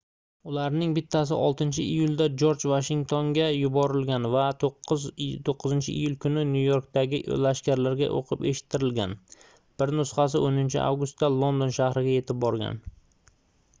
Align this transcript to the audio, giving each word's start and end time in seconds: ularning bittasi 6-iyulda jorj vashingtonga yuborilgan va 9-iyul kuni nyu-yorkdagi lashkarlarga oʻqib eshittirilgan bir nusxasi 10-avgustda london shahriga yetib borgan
ularning 0.51 0.93
bittasi 0.97 1.35
6-iyulda 1.49 2.25
jorj 2.43 2.63
vashingtonga 2.69 3.49
yuborilgan 3.55 4.23
va 4.35 4.45
9-iyul 4.63 6.15
kuni 6.25 6.45
nyu-yorkdagi 6.53 7.19
lashkarlarga 7.43 8.07
oʻqib 8.21 8.43
eshittirilgan 8.53 9.13
bir 9.83 9.93
nusxasi 9.99 10.41
10-avgustda 10.47 11.29
london 11.43 11.77
shahriga 11.77 12.17
yetib 12.17 12.41
borgan 12.47 12.81